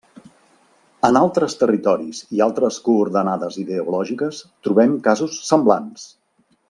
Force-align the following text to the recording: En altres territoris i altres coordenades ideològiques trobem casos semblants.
En 1.09 1.19
altres 1.19 1.55
territoris 1.63 2.21
i 2.37 2.41
altres 2.45 2.79
coordenades 2.87 3.59
ideològiques 3.65 4.41
trobem 4.69 4.97
casos 5.11 5.37
semblants. 5.53 6.09